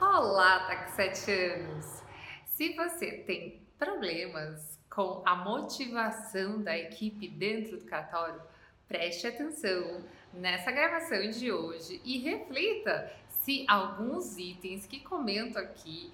[0.00, 2.02] Olá, tá com 7 anos!
[2.46, 8.40] Se você tem problemas com a motivação da equipe dentro do cartório,
[8.88, 10.02] preste atenção
[10.32, 16.10] nessa gravação de hoje e reflita se alguns itens que comento aqui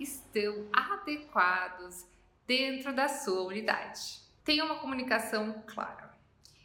[0.00, 2.04] estão adequados
[2.44, 4.22] dentro da sua unidade.
[4.42, 6.12] Tenha uma comunicação clara.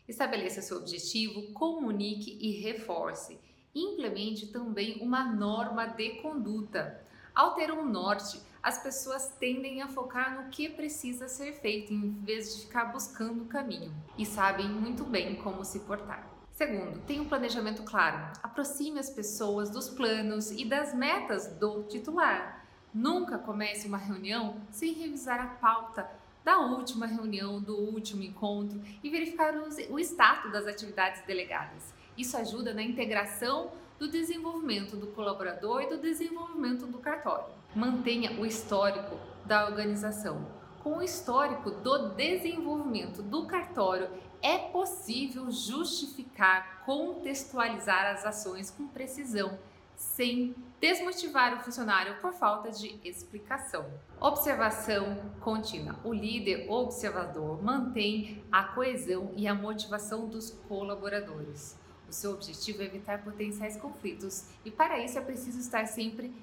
[0.08, 3.40] Estabeleça seu objetivo, comunique e reforce
[3.74, 7.02] implemente também uma norma de conduta.
[7.34, 12.12] Ao ter um norte, as pessoas tendem a focar no que precisa ser feito em
[12.22, 16.28] vez de ficar buscando o caminho e sabem muito bem como se portar.
[16.52, 18.34] Segundo, tenha um planejamento claro.
[18.44, 22.66] Aproxime as pessoas dos planos e das metas do titular.
[22.94, 26.10] Nunca comece uma reunião sem revisar a pauta
[26.44, 31.94] da última reunião, do último encontro e verificar o status das atividades delegadas.
[32.20, 37.46] Isso ajuda na integração do desenvolvimento do colaborador e do desenvolvimento do cartório.
[37.74, 40.46] Mantenha o histórico da organização.
[40.84, 44.10] Com o histórico do desenvolvimento do cartório,
[44.42, 49.58] é possível justificar, contextualizar as ações com precisão,
[49.96, 53.86] sem desmotivar o funcionário por falta de explicação.
[54.20, 55.96] Observação contínua.
[56.04, 61.80] O líder observador mantém a coesão e a motivação dos colaboradores.
[62.10, 66.34] O seu objetivo é evitar potenciais conflitos e para isso é preciso estar sempre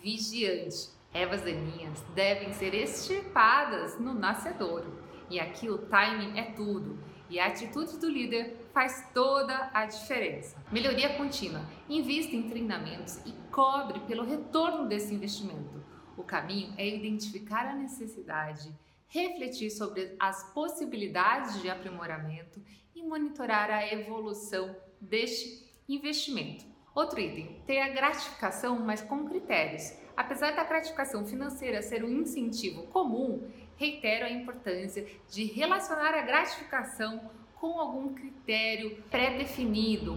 [0.00, 0.88] vigiante.
[1.12, 5.00] Ervas daninhas devem ser extirpadas no nascedouro.
[5.28, 6.96] E aqui o timing é tudo.
[7.28, 10.56] E a atitude do líder faz toda a diferença.
[10.70, 11.66] Melhoria contínua.
[11.88, 15.84] Invista em treinamentos e cobre pelo retorno desse investimento.
[16.16, 18.72] O caminho é identificar a necessidade,
[19.08, 22.62] refletir sobre as possibilidades de aprimoramento
[22.94, 26.64] e monitorar a evolução deste investimento.
[26.94, 29.92] Outro item, ter a gratificação, mas com critérios.
[30.16, 37.30] Apesar da gratificação financeira ser um incentivo comum, reitero a importância de relacionar a gratificação
[37.60, 40.16] com algum critério pré-definido,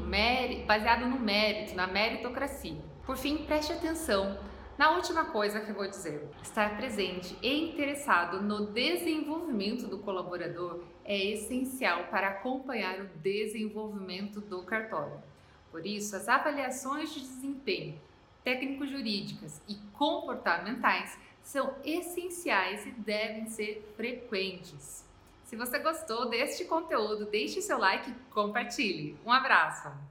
[0.65, 2.77] baseado no mérito, na meritocracia.
[3.05, 4.39] Por fim, preste atenção
[4.79, 10.81] na última coisa que eu vou dizer, estar presente e interessado no desenvolvimento do colaborador
[11.03, 15.21] é essencial para acompanhar o desenvolvimento do cartório.
[15.69, 17.99] Por isso, as avaliações de desempenho
[18.41, 25.03] técnico-jurídicas e comportamentais são essenciais e devem ser frequentes.
[25.43, 29.17] Se você gostou deste conteúdo, deixe seu like e compartilhe.
[29.25, 29.91] Um abraço!